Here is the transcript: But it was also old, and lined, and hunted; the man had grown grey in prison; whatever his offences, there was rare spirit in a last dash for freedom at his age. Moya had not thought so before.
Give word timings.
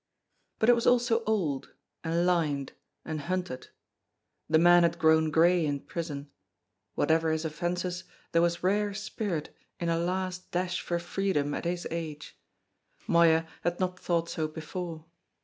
But 0.57 0.67
it 0.67 0.73
was 0.73 0.87
also 0.87 1.21
old, 1.27 1.73
and 2.03 2.25
lined, 2.25 2.73
and 3.05 3.21
hunted; 3.21 3.67
the 4.49 4.57
man 4.57 4.81
had 4.81 4.97
grown 4.97 5.29
grey 5.29 5.63
in 5.63 5.79
prison; 5.81 6.31
whatever 6.95 7.29
his 7.31 7.45
offences, 7.45 8.05
there 8.31 8.41
was 8.41 8.63
rare 8.63 8.95
spirit 8.95 9.55
in 9.79 9.89
a 9.89 9.99
last 9.99 10.49
dash 10.49 10.81
for 10.81 10.97
freedom 10.97 11.53
at 11.53 11.65
his 11.65 11.85
age. 11.91 12.35
Moya 13.05 13.45
had 13.63 13.79
not 13.79 13.99
thought 13.99 14.27
so 14.27 14.47
before. 14.47 15.05